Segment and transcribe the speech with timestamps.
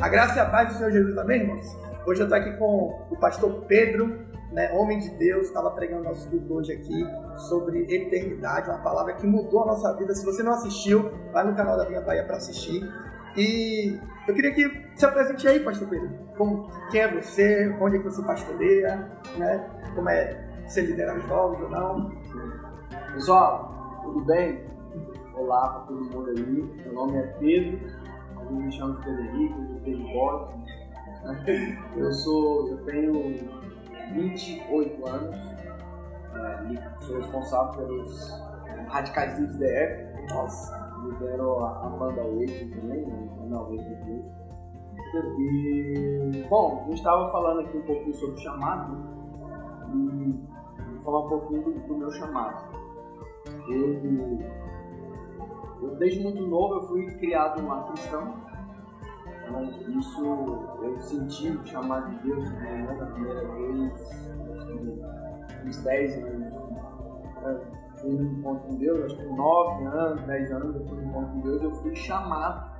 [0.00, 1.76] A graça e a paz do Senhor Jesus, amém, irmãos?
[2.06, 6.26] Hoje eu estou aqui com o pastor Pedro, né, homem de Deus, estava pregando nosso
[6.30, 7.06] culto hoje aqui
[7.48, 10.14] sobre eternidade, uma palavra que mudou a nossa vida.
[10.14, 12.82] Se você não assistiu, vai no canal da Vinha Bahia para assistir.
[13.36, 16.08] E eu queria que se apresente aí, pastor Pedro.
[16.34, 17.68] Como, quem é você?
[17.78, 19.06] Onde é que você pastoreia?
[19.36, 19.68] Né?
[19.94, 22.10] Como é você lidera jovens ou não?
[23.12, 24.64] Pessoal, tudo bem?
[25.34, 26.82] Olá para todo mundo aí.
[26.84, 27.99] Meu nome é Pedro.
[28.50, 30.80] Alguns me Pedro Henrique, de Pedro Borges.
[31.96, 33.12] Eu sou, eu tenho
[34.12, 35.36] 28 anos.
[36.34, 38.42] É, sou responsável pelos
[38.88, 40.34] radicais do DF.
[40.34, 43.28] Nossa lidero a, banda Wake também, né?
[43.32, 44.24] o canal Wake
[45.38, 49.04] E, bom, a gente estava falando aqui um pouquinho sobre o chamado, né?
[49.94, 52.68] e vou falar um pouquinho do, do meu chamado.
[53.68, 54.00] Eu,
[55.82, 58.34] eu, desde muito novo, eu fui criado uma cristão,
[59.44, 59.64] então,
[59.98, 60.24] isso
[60.82, 64.30] eu senti o chamado de Deus né, na primeira vez,
[65.66, 66.70] uns 10 anos
[68.00, 71.32] fui no encontro com Deus, acho que 9 anos, 10 anos eu fui no encontro
[71.32, 72.70] com Deus, eu fui chamado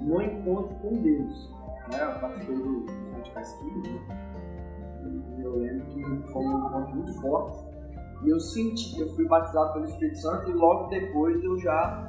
[0.00, 1.50] no encontro com Deus.
[1.90, 2.02] Né?
[2.02, 4.00] Eu participei do Sete Casquilhos, né?
[5.38, 7.69] e eu lembro que foi um encontro muito forte.
[8.24, 12.08] Eu senti, eu fui batizado pelo Espírito Santo e logo depois eu já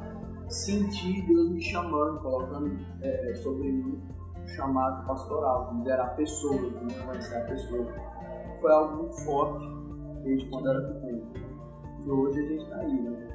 [0.50, 4.02] senti Deus me chamando, colocando é, sobre mim
[4.44, 7.88] o chamado pastoral, liderar pessoas, influenciar pessoas.
[8.60, 9.66] Foi algo muito forte
[10.24, 11.32] desde quando era pequeno.
[12.06, 13.32] E hoje a gente está aí, né?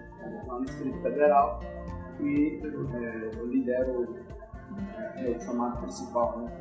[0.46, 1.60] lá no Distrito Federal
[2.20, 2.60] e
[2.94, 4.16] é, eu lidero
[5.16, 6.52] é, o chamado principal, né?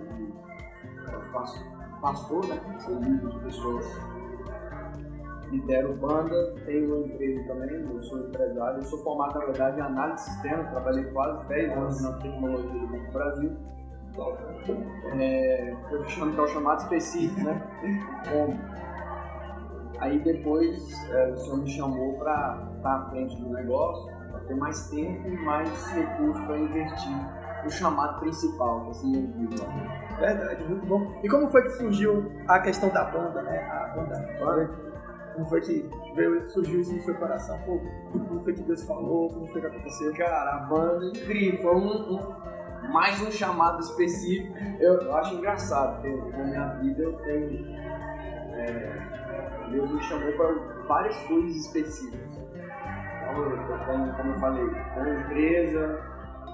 [1.12, 1.64] Eu faço
[2.02, 2.80] pastor, né?
[2.80, 3.86] Sou líder de pessoas.
[5.56, 9.84] Lidero banda, tenho uma empresa também, eu sou empresário, eu sou formado na verdade em
[9.84, 13.58] análise de sistemas, trabalhei quase 10 anos na tecnologia do Banco Brasil.
[15.18, 17.62] É, eu chamo que é o chamado específico, né?
[20.00, 24.56] Aí depois é, o senhor me chamou para estar à frente do negócio, para ter
[24.56, 27.16] mais tempo e mais recursos para investir
[27.64, 30.18] no chamado principal, que assim eu.
[30.20, 31.20] Verdade, muito bom.
[31.24, 33.58] E como foi que surgiu a questão da banda, né?
[33.70, 34.95] A banda.
[35.36, 37.60] Como foi que veio, surgiu isso no seu coração?
[37.66, 37.82] Pô,
[38.12, 39.30] como foi que Deus falou?
[39.30, 40.14] Como foi que aconteceu?
[40.14, 41.62] Cara, a banda incrível.
[41.62, 44.56] Foi um, um, mais um chamado específico.
[44.80, 47.76] Eu, eu acho engraçado, porque na minha vida eu tenho.
[48.56, 50.54] É, Deus me chamou para
[50.88, 52.32] várias coisas específicas.
[52.32, 56.00] Então, eu tenho, como eu falei, tenho empresa,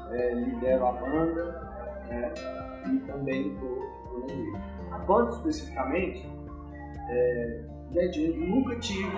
[0.09, 2.34] é, lidero a banda né,
[2.91, 4.59] e também estou na igreja.
[4.91, 6.28] A banda, especificamente,
[7.09, 7.66] é,
[7.96, 9.12] eu nunca tive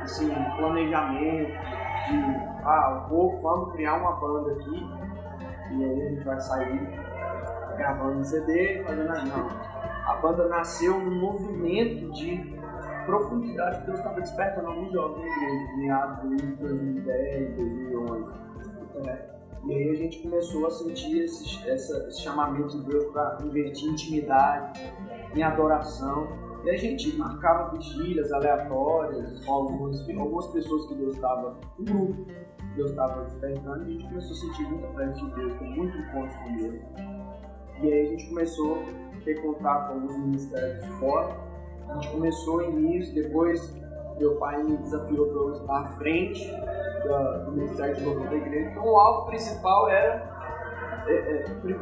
[0.00, 2.16] assim, planejamento de,
[2.64, 4.86] ah, vou, vamos criar uma banda aqui
[5.72, 7.04] e aí a gente vai sair
[7.76, 9.28] gravando um CD fazendo assim.
[9.28, 9.48] Não.
[10.06, 12.54] A banda nasceu num movimento de
[13.06, 18.34] profundidade que Deus estava despertando alguns jovens na igreja, meados de 2010, 2011.
[19.06, 19.34] É.
[19.66, 23.92] E aí a gente começou a sentir esse, esse chamamento de Deus para investir em
[23.92, 24.92] intimidade,
[25.34, 26.28] em adoração.
[26.64, 32.26] E a gente marcava vigílias aleatórias com algumas, algumas pessoas que Deus estava, um grupo
[32.74, 35.96] Deus estava despertando, e a gente começou a sentir muita presença de Deus, com muito
[35.96, 36.74] encontro com Deus.
[37.82, 41.36] E aí a gente começou a ter contato com alguns ministérios fora,
[41.88, 43.76] a gente começou nisso, depois
[44.18, 46.50] meu pai me desafiou para eu estar à frente
[47.44, 48.70] do Ministério de Louvor da igreja.
[48.70, 50.33] Então o alvo principal era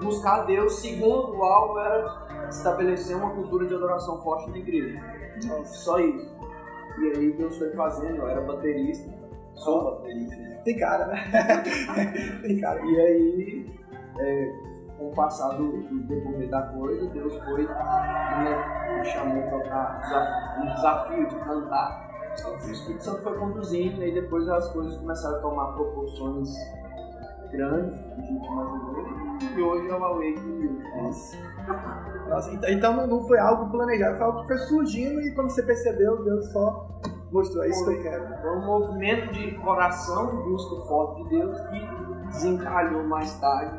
[0.00, 5.00] buscar Deus, segundo o alvo era estabelecer uma cultura de adoração forte na igreja.
[5.64, 6.36] Só isso.
[6.98, 9.10] E aí Deus foi fazendo, eu era baterista,
[9.54, 10.36] sou baterista.
[10.64, 11.62] Tem cara, né?
[12.42, 12.80] Tem cara.
[12.84, 13.70] E aí,
[14.18, 14.52] é,
[14.98, 20.74] com o passar do, do decorrer da coisa, Deus foi me, me chamou para um
[20.74, 22.12] desafio de cantar.
[22.46, 26.48] O Espírito Santo foi conduzindo e aí depois as coisas começaram a tomar proporções
[27.52, 29.12] grandes que a gente imaginou
[29.54, 31.36] e hoje é o Awake Nossa.
[32.28, 35.62] Nossa, então, então não foi algo planejado, foi algo que foi surgindo e quando você
[35.62, 36.88] percebeu, Deus só
[37.30, 38.40] mostrou, é isso que eu quero.
[38.40, 43.78] Foi um movimento de coração, busca forte de Deus que desencalhou mais tarde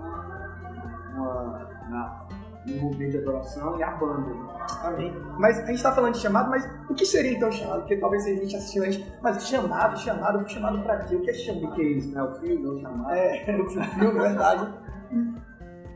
[1.16, 2.28] uma, na,
[2.66, 4.32] no movimento de adoração e a banda.
[4.84, 5.14] Amém.
[5.38, 7.80] Mas a gente está falando de chamado, mas o que seria então chamado?
[7.80, 11.16] Porque talvez a gente assistiu a gente, mas chamado, chamado, chamado para quê?
[11.16, 11.66] O que é chamado?
[11.66, 12.24] O que é isso, né?
[12.24, 13.14] O filme, o chamado.
[13.14, 14.74] É, o filme, verdade.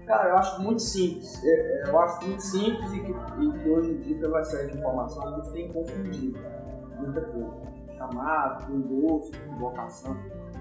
[0.05, 1.43] Cara, eu acho muito simples.
[1.43, 4.71] É, é, eu acho muito simples e que, e que hoje em dia, pela série
[4.71, 6.39] de informação, a gente tem confundido
[6.97, 7.67] muita coisa.
[7.97, 10.15] Chamado, gosto, vocação.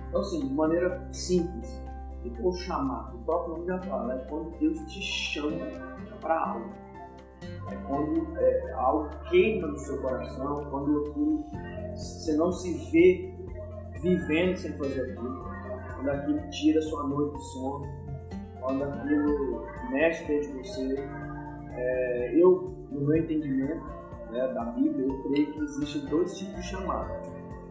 [0.09, 1.81] Então, assim, de maneira simples,
[2.31, 3.17] Que é o chamado?
[3.17, 5.67] O próprio nome já fala, é quando Deus te chama
[6.21, 6.71] para algo.
[7.71, 11.45] É quando é, algo queima no seu coração, quando
[11.95, 13.35] você não se vê
[14.01, 15.45] vivendo sem fazer aquilo,
[15.95, 17.87] quando aquilo tira sua noite de sono,
[18.61, 20.97] quando aquilo mexe dentro de você.
[21.79, 23.85] É, eu, no meu entendimento
[24.31, 27.13] né, da Bíblia, eu creio que existem dois tipos de chamado.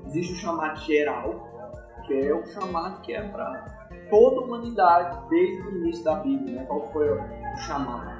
[0.05, 1.47] Existe o chamado geral,
[2.05, 6.61] que é o chamado que é para toda a humanidade desde o início da Bíblia.
[6.61, 6.65] Né?
[6.65, 8.11] Qual foi o chamado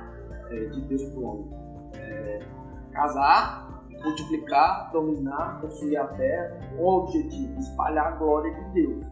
[0.50, 1.50] é, de Deus para o homem?
[1.96, 2.40] É,
[2.92, 9.06] casar, multiplicar, dominar, possuir a terra, com o objetivo de espalhar a glória de Deus.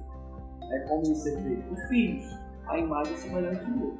[0.71, 2.25] É como isso é feito com filhos,
[2.67, 3.99] a imagem e semelhança de Deus.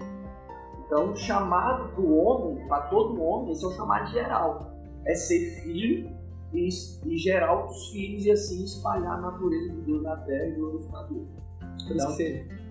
[0.85, 4.73] Então, o chamado para o homem, para todo homem, esse é o chamado geral.
[5.05, 6.11] É ser filho
[6.53, 6.69] e,
[7.05, 11.07] e gerar outros filhos e assim espalhar a natureza de Deus na terra e glorificar
[11.07, 11.27] Deus.
[11.89, 12.09] Então,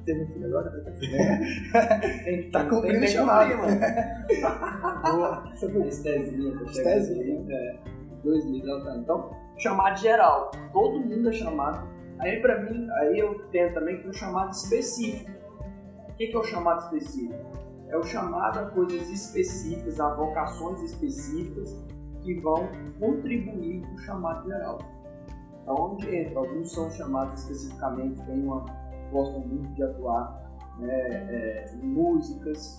[0.05, 1.17] teve um filho agora, vai ter filho.
[1.17, 2.43] É.
[2.51, 3.53] tá cumprindo o chamado.
[5.03, 5.53] Boa.
[5.87, 6.63] Estezinha.
[6.65, 7.47] Estezinha.
[7.51, 7.79] É.
[8.23, 8.97] Dois livros, tá.
[8.97, 10.51] Então, chamado geral.
[10.73, 11.89] Todo mundo é chamado.
[12.19, 15.31] Aí, pra mim, aí eu tenho também que um chamado específico.
[16.09, 17.35] O que é o chamado específico?
[17.89, 21.77] É o chamado a coisas específicas, a vocações específicas
[22.23, 22.69] que vão
[22.99, 24.79] contribuir para o chamado geral.
[25.63, 26.39] Então, onde entra?
[26.39, 28.65] Alguns são chamados especificamente, tem uma,
[29.13, 30.43] gostam muito de atuar
[30.79, 32.77] né, é, em músicas,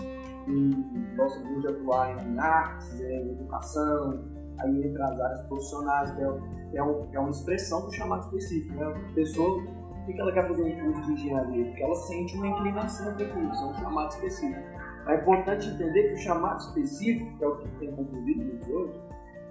[1.15, 4.25] gostam muito de atuar em artes, em educação,
[4.59, 6.39] aí entra as áreas profissionais, que é,
[6.71, 8.75] que é, um, que é uma expressão do chamado específico.
[8.75, 8.85] Né?
[8.85, 11.65] A pessoa, por que ela quer fazer um curso de engenharia?
[11.65, 14.63] Porque ela sente uma inclinação para aquilo, são chamados específicos.
[15.07, 19.01] É importante entender que o chamado específico, que é o que tem confundido muitos hoje,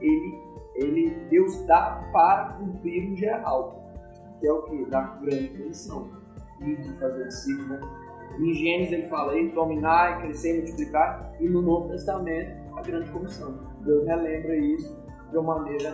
[0.01, 0.39] ele,
[0.77, 3.93] ele, Deus dá para cumprir o geral,
[4.41, 4.87] que é o que?
[4.87, 6.22] Da grande comissão,
[6.65, 7.69] e de fazer discípulos.
[7.69, 7.81] Né?
[8.39, 13.11] Em Gênesis ele fala, ele dominar, crescer e multiplicar, e no Novo Testamento a grande
[13.11, 13.59] comissão.
[13.81, 15.91] Deus relembra isso de uma maneira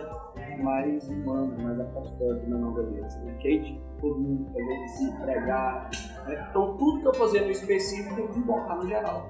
[0.63, 3.19] mais humana, mais apostólica na nova aliança.
[3.19, 3.37] Né?
[3.43, 5.89] É de todo mundo fazer discípulo, pregar.
[6.27, 6.47] Né?
[6.49, 9.29] Então tudo que eu fazer no específico tem que invocar no geral.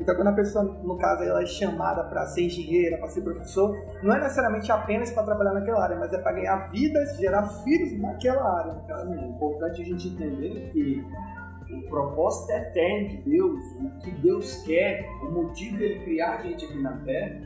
[0.00, 3.76] Então, quando a pessoa, no caso, ela é chamada para ser engenheira, para ser professor,
[4.02, 8.00] não é necessariamente apenas para trabalhar naquela área, mas é para ganhar vidas, gerar filhos
[8.00, 8.82] naquela área.
[8.88, 11.04] É importante a gente entender que
[11.70, 16.42] o propósito eterno de Deus, o que Deus quer, o motivo de Ele criar a
[16.42, 17.40] gente aqui na Terra,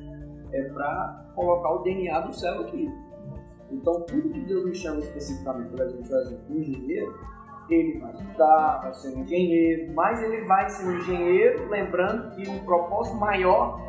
[0.53, 2.89] é para colocar o DNA do céu aqui.
[3.71, 7.19] Então, tudo que Deus me chama especificamente, por exemplo, por exemplo um engenheiro,
[7.71, 12.49] ele vai estudar, vai ser um engenheiro, mas ele vai ser um engenheiro, lembrando que
[12.49, 13.81] um propósito maior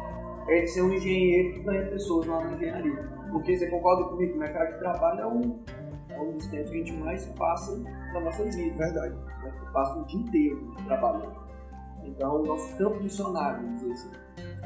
[0.48, 3.10] é ele ser um engenheiro que ganha pessoas lá na engenharia.
[3.32, 5.60] Porque você concorda comigo que o mercado de trabalho é um,
[6.10, 7.78] é um dos tempos que a gente mais passa
[8.14, 8.78] na nossa vida.
[8.78, 9.16] Verdade.
[9.44, 9.54] Né?
[9.74, 11.36] Passa o dia inteiro trabalhando.
[12.04, 14.12] Então, o nosso campo missionário, vamos dizer assim.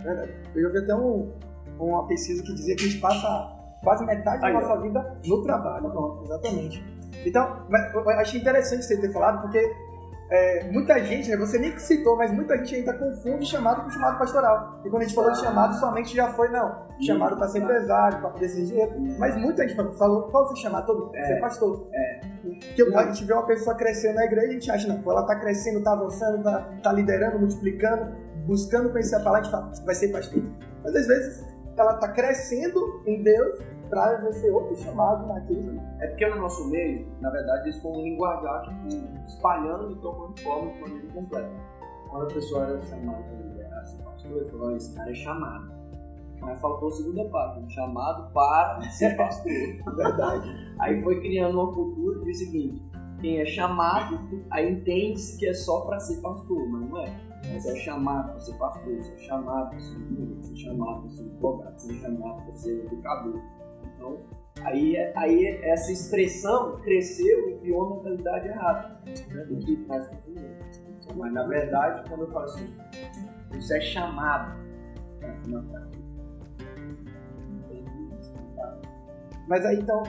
[0.03, 0.33] Verdade.
[0.53, 1.31] Eu já vi até um,
[1.79, 5.89] uma pesquisa que dizia que a gente passa quase metade da nossa vida no trabalho.
[5.89, 6.83] Pronto, exatamente.
[7.25, 9.59] Então, eu achei interessante você ter falado, porque
[10.31, 14.19] é, muita gente, né, você nem citou, mas muita gente ainda confunde chamado com chamado
[14.19, 14.79] pastoral.
[14.85, 18.19] E quando a gente falou de chamado, somente já foi, não, chamado para ser empresário,
[18.19, 18.93] para poder ser engenheiro.
[19.17, 20.85] Mas muita gente falou, qual foi o chamado?
[20.85, 21.87] Todo é, ser pastor.
[21.91, 22.19] É.
[22.75, 25.35] Que a gente vê uma pessoa crescendo na igreja, a gente acha, não, ela está
[25.35, 28.15] crescendo, está avançando, está tá liderando, multiplicando,
[28.45, 30.43] buscando conhecer a palavra, a gente fala, vai ser pastor.
[30.83, 31.48] Mas às vezes
[31.81, 33.59] ela está crescendo em Deus,
[33.89, 35.81] para exercer outro chamado naquilo.
[35.99, 39.95] É porque no nosso meio, na verdade, isso foi um linguajar que foi espalhando e
[39.95, 41.51] tomando forma de maneira completa.
[42.07, 45.79] Quando a pessoa era chamada para liderar, ser pastor, ele falou: esse cara é chamado.
[46.41, 49.51] Mas faltou a segunda parte, um chamado para ser pastor.
[49.95, 50.75] verdade.
[50.79, 52.81] Aí foi criando uma cultura de seguinte:
[53.19, 54.19] quem é chamado,
[54.51, 57.29] aí entende-se que é só para ser pastor, mas não é.
[57.53, 61.01] Você é chamado para ser pastor, você é chamado para ser ministro, você é chamado
[61.01, 63.41] para ser advogado, você é chamado para ser educador.
[63.95, 64.17] Então,
[64.63, 70.49] aí, aí essa expressão cresceu e criou uma mentalidade errada, né, do que traz confusão.
[71.15, 72.73] Mas na verdade, quando eu falo assim,
[73.51, 74.59] você é chamado
[75.19, 75.89] para uma
[79.47, 80.03] Mas aí então,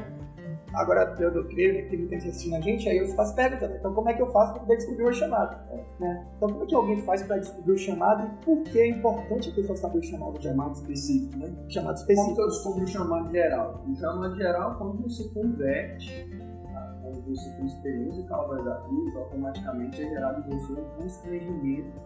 [0.75, 3.77] Agora, eu, creio que tem assistindo a gente, aí eu faço pergunta, né?
[3.79, 5.57] então como é que eu faço para poder descobrir o chamado?
[5.99, 6.27] Né?
[6.37, 9.51] Então como é que alguém faz para descobrir o chamado e por que é importante
[9.51, 10.39] a pessoa saber o chamado?
[10.39, 11.53] O chamado específico, né?
[11.67, 12.25] O chamado específico.
[12.25, 13.85] Como que eu descubro o chamado geral?
[13.89, 16.29] O chamado geral é quando você converte,
[16.73, 16.99] tá?
[17.03, 22.01] quando você tem experiência com a da vida, automaticamente é gerado em você um constrangimento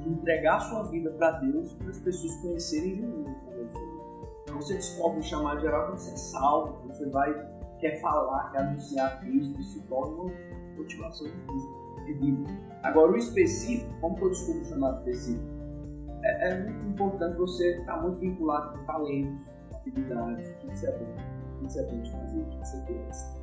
[0.00, 4.02] de entregar sua vida para Deus para as pessoas conhecerem Jesus.
[4.42, 7.51] Então você descobre o chamado geral quando você é salvo, quando você vai
[7.82, 10.32] quer falar, quer anunciar Cristo, isso torna
[10.76, 11.82] motivação de Cristo.
[12.06, 12.50] de vida.
[12.82, 15.44] Agora, o específico, como que eu descubro o chamado específico?
[16.24, 19.40] É, é, muito importante você estar muito vinculado com talentos,
[19.74, 22.76] atividades, o que você é bom, o que você é de fazer, o que você
[22.92, 23.42] gosta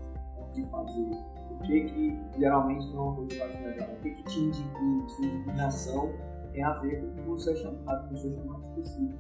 [0.54, 1.12] de fazer,
[1.52, 5.10] o que que geralmente não é uma coisa acho legal, o que que te indigna,
[5.10, 6.14] sua indignação
[6.54, 9.20] tem a ver com o seu chamado, com o seu chamado específico,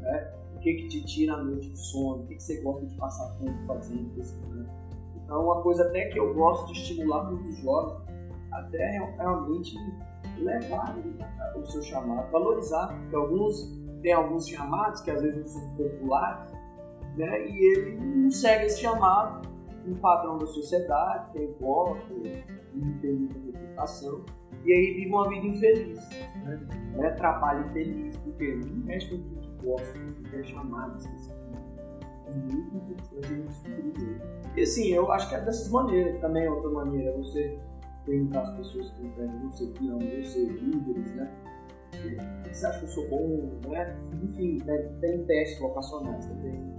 [0.00, 0.43] né?
[0.64, 3.36] Que que te tira a noite do sono, o que que você gosta de passar
[3.36, 4.66] tempo fazendo, pesquisando.
[5.14, 8.02] Então, uma coisa até que eu gosto de estimular muitos jovens,
[8.50, 9.76] até é realmente
[10.38, 10.96] levar
[11.54, 16.50] o seu chamado, valorizar, porque alguns tem alguns chamados que às vezes são populares,
[17.14, 17.46] né?
[17.46, 19.46] E ele não segue esse chamado,
[19.86, 22.14] um padrão da sociedade, tem gosta,
[22.72, 24.24] não tem muita reputação,
[24.64, 25.98] e aí vive uma vida infeliz,
[26.96, 27.10] né?
[27.18, 29.43] Trabalho infeliz, porque não mexe com o
[29.92, 30.98] que não quer chamado
[32.26, 34.20] É gente descobrir
[34.56, 37.58] E assim, eu acho que é dessas maneiras, também é outra maneira, você
[38.04, 41.30] perguntar às pessoas que perto de você, que amam você, líderes, né?
[42.52, 43.96] Você acha que eu sou bom, né?
[44.22, 44.76] Enfim, né?
[45.00, 46.74] tem testes vocacionais também.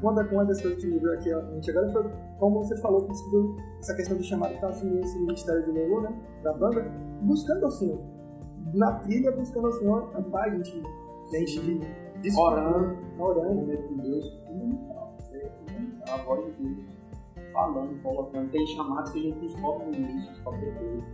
[0.00, 2.04] Uma, uma das coisas que me veio aqui a mente agora foi
[2.38, 3.12] como você falou que
[3.80, 6.16] essa questão de chamar para assumir esse ministério de louvor, né?
[6.44, 6.82] Da banda,
[7.22, 8.17] buscando Senhor.
[8.74, 10.82] Na trilha, buscando o Senhor, a gente,
[11.32, 14.26] a gente orando, orando, momento com Deus.
[14.26, 15.14] É fundamental.
[16.08, 16.98] A voz de Deus
[17.52, 18.50] falando, colocando.
[18.50, 21.04] Tem chamados que a gente descobre no início, descobre depois.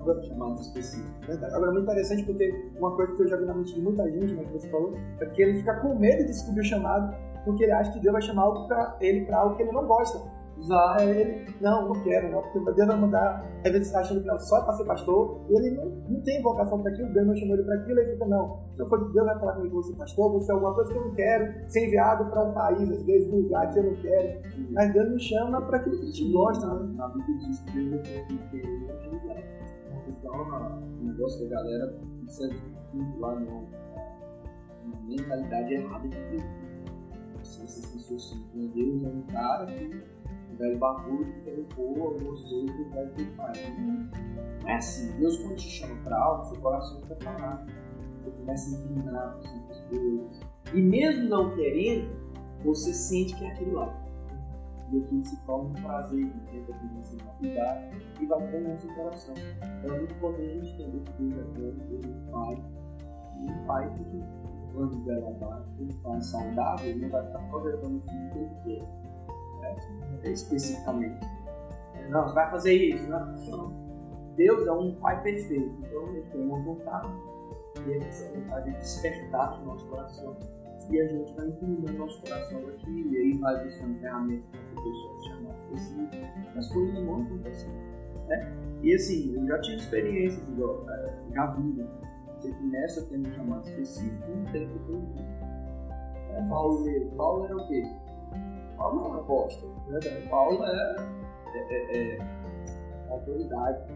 [0.00, 1.42] Agora, chamados específicos.
[1.42, 4.10] Agora, é muito interessante porque uma coisa que eu já vi na mente de muita
[4.10, 7.14] gente, né, que você falou, é que ele fica com medo de descobrir o chamado
[7.44, 9.86] porque ele acha que Deus vai chamar algo pra ele para algo que ele não
[9.86, 10.18] gosta.
[10.70, 14.38] Aí ele, não, não quero, não, porque Deus vai mandar, às vezes achando que não,
[14.38, 17.64] só para ser pastor, ele não, não tem vocação para aquilo, Deus não chamou ele
[17.64, 20.50] para aquilo, ele fica, não, se eu for Deus vai falar comigo, você pastor, você
[20.50, 23.36] é alguma coisa que eu não quero, ser enviado para um país, às vezes, um
[23.36, 24.40] lugar que eu não quero,
[24.72, 26.94] mas Deus me chama para aquilo que a gente gosta, né?
[26.96, 29.60] Na Bíblia diz que Deus é que querer
[30.08, 32.54] Então, o negócio que a galera precisa
[32.92, 33.64] vincular numa
[35.06, 36.73] mentalidade errada de Deus.
[37.64, 40.04] Assim, essas pessoas assim, Deus é um cara que
[40.52, 43.58] o velho barbudo que tem boa, gostoso do velho que faz.
[43.78, 45.16] Não é assim.
[45.18, 47.72] Deus, quando te chama para algo, seu coração fica parado.
[48.18, 50.40] Você começa a inclinar para as coisas.
[50.72, 52.08] E mesmo não querendo,
[52.64, 54.04] você sente que é aquilo lá.
[54.92, 57.90] E aquilo se torna um prazer que tenta que você cuidar
[58.20, 59.34] e vai ganhando seu coração.
[59.78, 62.64] Então é muito importante a gente entender que Deus é bom, Deus é um pai.
[63.40, 68.02] E um pai fica voando dela abaixo, um pai saudável, não vai ficar projetando o
[68.02, 69.04] filho quer
[70.22, 70.32] né?
[70.32, 71.26] especificamente.
[72.10, 73.26] Não, você vai fazer isso, não.
[73.50, 73.84] não.
[74.36, 77.08] Deus é um Pai perfeito, então ele tem uma vontade,
[77.86, 80.36] e essa vontade é despertar no nosso coração,
[80.90, 84.82] e a gente vai incluindo no nosso coração aquilo, e aí vai buscando ferramentas para
[84.82, 87.94] pessoas chamadas específicas, as coisas vão acontecendo.
[88.26, 88.52] Né?
[88.82, 91.86] E assim, eu já tive experiências, igual, é, já vi, né?
[92.52, 95.44] Começa tendo um chamado específico, não tem que ter
[96.34, 96.84] é, Paulo.
[97.16, 97.82] Paulo era o quê?
[98.76, 100.00] Paulo não é apóstolo, né?
[100.28, 100.96] Paulo é,
[101.54, 103.92] é, é, é autoridade.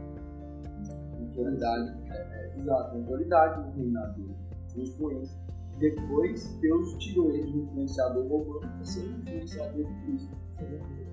[1.21, 4.37] Autoridade, é, é, exato, autoridade no reinado dele,
[4.77, 5.39] influência.
[5.79, 10.37] Depois Deus tirou ele do influenciador e voltou para ser influenciador de Cristo.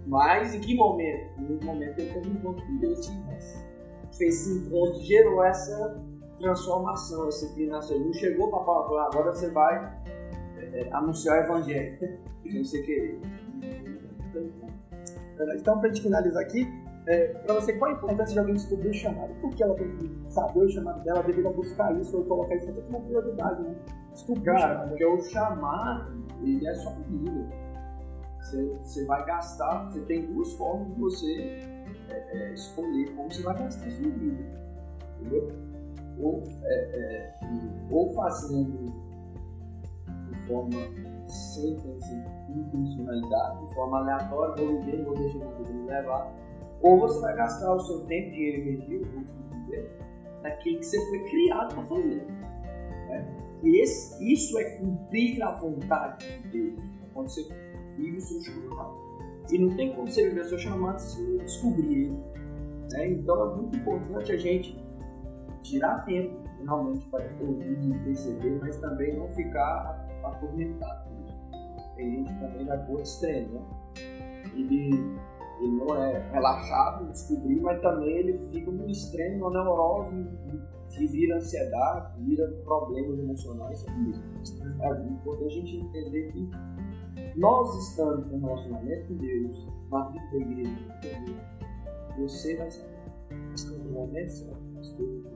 [0.07, 1.41] Mas em que momento?
[1.41, 6.03] No momento ele teve um encontro com Deus que fez esse encontro, gerou essa
[6.37, 7.95] transformação, inclinação.
[7.95, 10.03] Ele não chegou para falar, agora você vai
[10.57, 13.21] é, anunciar o evangelho, sem você querer.
[15.55, 16.65] Então, para a gente finalizar aqui,
[17.07, 19.33] é, para você, qual a importância de alguém descobrir o chamado?
[19.35, 22.71] Por que ela tem que saber o chamado dela, deveria buscar isso ou colocar isso
[22.73, 23.75] como prioridade, né?
[24.11, 27.47] Descobrir Cara, porque o chamado, ele é só vida.
[28.39, 31.59] Você, você vai gastar, você tem duas formas de você
[32.09, 34.43] é, é, escolher como você vai gastar a sua vida.
[35.19, 35.64] Entendeu?
[36.19, 37.35] Ou, é, é,
[37.91, 38.93] ou fazendo
[40.29, 40.79] de forma
[41.27, 41.77] sem
[42.49, 46.33] intencionalidade, de forma aleatória, vou viver, vou deixar o me levar.
[46.81, 49.97] Ou você vai gastar o seu tempo, dinheiro e energia, como se dizer,
[50.43, 52.27] naquilo que você foi criado para fazer.
[53.07, 53.27] Né?
[53.63, 56.79] E esse, isso é cumprir a vontade de Deus,
[57.13, 57.47] quando você
[57.97, 59.05] vive o seu chamado.
[59.51, 62.19] E não tem como você viver o seu chamado se não descobrir ele.
[62.91, 63.09] Né?
[63.09, 64.84] Então é muito importante a gente
[65.69, 71.05] tirar tempo realmente para ouvir perceber, mas também não ficar atormentado
[71.95, 73.61] tem gente que também vai o extremo, né?
[74.53, 74.89] Ele,
[75.61, 80.27] ele não é relaxado, descobrir, mas também ele fica no extremo, na neurose,
[80.99, 84.23] e vira ansiedade, vira problemas emocionais, sobre isso.
[84.81, 86.49] É importante a gente entender que
[87.37, 91.41] nós estamos um relacionamento com Deus, na vida da igreja,
[92.17, 92.95] você vai saber.
[93.83, 95.34] No momento certo, as coisas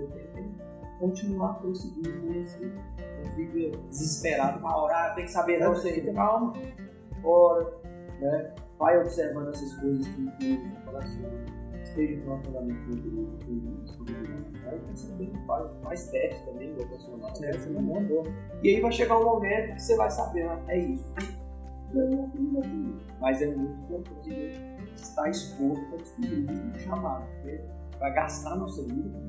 [0.00, 2.58] você tem que continuar prosseguindo isso.
[2.62, 6.00] Não fica desesperado, uma hora, ah, tem que saber, não sei.
[6.12, 6.52] Calma,
[7.22, 7.72] ora,
[8.20, 8.54] né?
[8.78, 11.30] Vai observando essas coisas que incluem o coração.
[11.82, 17.32] Esteja no relacionamento com o Vai percebendo, faz, faz teste também vocacional.
[17.40, 17.52] Né?
[17.52, 18.24] Você não mandou.
[18.62, 20.62] E aí vai chegar um momento que você vai saber, né?
[20.68, 21.14] é isso.
[23.20, 24.60] Mas é muito importante
[24.96, 27.60] estar exposto para descobrir o chamado, porque
[28.00, 29.20] vai gastar nossa vida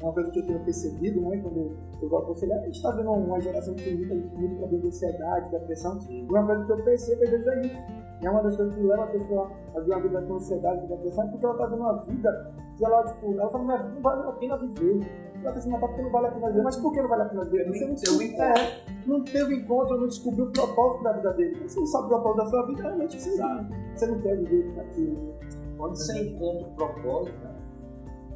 [0.00, 3.10] uma coisa que eu tenho percebido, né, quando eu vou aconselhar, a gente está vendo
[3.10, 6.84] uma geração que tem muita, muito problema de ansiedade, depressão, e uma coisa que eu
[6.84, 8.08] percebo às vezes é isso.
[8.20, 10.86] É uma das coisas que leva a pessoa a ver uma vida com ansiedade, com
[10.88, 13.94] depressão, é porque ela está vendo uma vida que ela, tipo, ela fala, minha vida
[13.94, 15.28] não vale a pena viver.
[15.40, 16.62] Ela está se matar porque não vale a pena viver.
[16.62, 17.68] Mas por que não vale a pena viver?
[17.68, 21.68] Você não, teve, é, não teve encontro, não descobriu o propósito da vida dele.
[21.68, 23.74] Você não sabe o propósito da sua vida, realmente você, sabe.
[23.94, 25.34] você não quer viver aquilo.
[25.76, 27.48] Quando você encontra o propósito,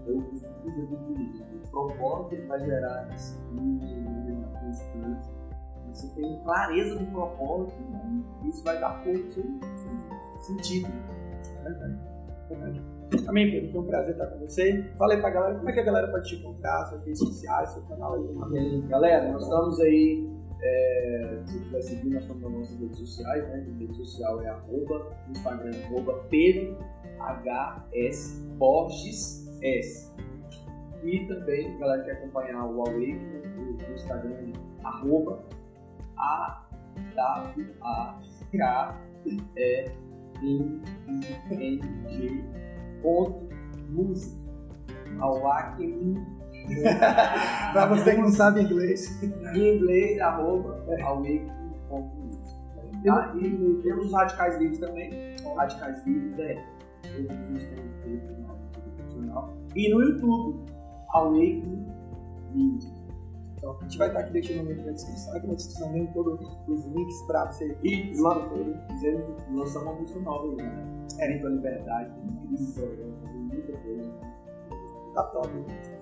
[0.06, 5.32] eu costumo dizer propósito ele vai gerar disciplina, constância.
[5.90, 8.22] Você tem clareza do propósito, né?
[8.44, 9.44] isso vai dar seu
[10.38, 10.88] sentido.
[10.88, 11.98] É verdade.
[12.50, 12.82] É verdade.
[13.28, 13.72] Amém, Pedro.
[13.72, 14.90] Foi um prazer estar com você.
[14.96, 17.70] Fala aí pra galera como é que a galera pode te encontrar, suas redes sociais,
[17.70, 18.36] seu canal aí.
[18.40, 18.86] Amém.
[18.88, 20.30] Galera, nós estamos aí.
[20.64, 23.66] É, se quiser seguir, nós estamos nas nossas redes sociais, né?
[23.68, 26.78] A rede social é arroba, Instagram é arroba Pedro
[27.18, 30.12] HS Borges S.
[31.02, 34.52] E também, galera que quer acompanhar o Awakening, no, Instagram,
[34.84, 35.44] arroba
[36.16, 37.82] A-W-A-K-E-N-I-N-G
[43.02, 43.48] ponto
[43.90, 44.40] música.
[45.20, 46.24] Awakening.
[47.72, 49.20] pra você que não sabe inglês.
[49.22, 52.62] Em inglês, arroba awakening.music.
[53.04, 53.34] Tá?
[53.36, 55.36] E temos os radicais livres também.
[55.56, 56.64] Radicais livres é
[57.02, 58.61] todos os vídeos temos feito
[59.74, 60.72] E no YouTube,
[61.10, 61.86] Awakening
[62.54, 63.02] Music.
[63.56, 66.12] Então, a gente vai estar aqui deixando o link na descrição, aqui na descrição mesmo,
[66.12, 67.76] todos os links para você.
[67.84, 71.06] E lá todo, fizemos, lançamos uma música nova aí, né?
[71.20, 71.36] É.
[71.36, 72.12] Então, Liberdade,
[72.50, 74.12] incrível, muita coisa.
[75.14, 75.48] Tá top.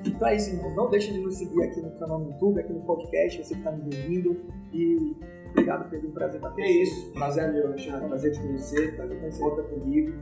[0.06, 0.74] Então é isso, irmãos.
[0.74, 3.61] Não deixem de nos seguir aqui no canal no YouTube, aqui no podcast, você que
[3.61, 4.37] está nos ouvindo.
[4.72, 5.16] E
[5.50, 6.09] obrigado, Pedro.
[6.09, 6.62] Um prazer estar aqui.
[6.62, 7.12] É isso.
[7.12, 8.09] Prazer é meu, Alexandre.
[8.09, 8.96] Prazer te conhecer.
[8.96, 9.42] Prazer conhecer.
[9.42, 10.12] Conta comigo.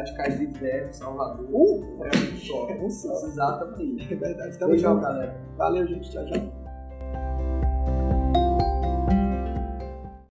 [0.00, 1.46] Radicais de DF, Salvador.
[1.50, 2.04] Uh!
[2.04, 3.16] É um só.
[3.16, 3.26] É.
[3.26, 4.12] Exatamente.
[4.12, 4.58] É verdade.
[4.58, 5.36] Tamo Beijão, galera.
[5.56, 6.10] Valeu, gente.
[6.10, 6.59] Tchau, tchau.